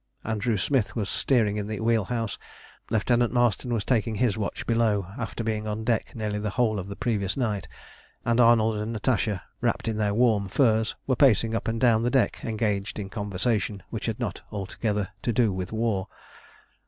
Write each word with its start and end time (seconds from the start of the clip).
Andrew 0.23 0.57
Smith 0.57 0.95
was 0.95 1.11
steering 1.11 1.57
in 1.57 1.67
the 1.67 1.79
wheel 1.79 2.05
house, 2.05 2.39
Lieutenant 2.89 3.31
Marston 3.31 3.71
was 3.71 3.83
taking 3.85 4.15
his 4.15 4.35
watch 4.35 4.65
below, 4.65 5.05
after 5.15 5.43
being 5.43 5.67
on 5.67 5.83
deck 5.83 6.15
nearly 6.15 6.39
the 6.39 6.49
whole 6.49 6.79
of 6.79 6.87
the 6.87 6.95
previous 6.95 7.37
night, 7.37 7.67
and 8.25 8.39
Arnold 8.39 8.77
and 8.77 8.93
Natasha, 8.93 9.43
wrapped 9.61 9.87
in 9.87 9.97
their 9.97 10.15
warm 10.15 10.47
furs, 10.47 10.95
were 11.05 11.15
pacing 11.15 11.53
up 11.53 11.67
and 11.67 11.79
down 11.79 12.01
the 12.01 12.09
deck 12.09 12.39
engaged 12.43 12.97
in 12.97 13.11
conversation 13.11 13.83
which 13.91 14.07
had 14.07 14.19
not 14.19 14.41
altogether 14.51 15.09
to 15.21 15.31
do 15.31 15.53
with 15.53 15.71
war. 15.71 16.07